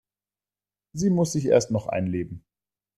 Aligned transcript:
Sie 0.93 1.11
muss 1.11 1.33
sich 1.33 1.45
erst 1.45 1.69
noch 1.69 1.85
einleben. 1.85 2.43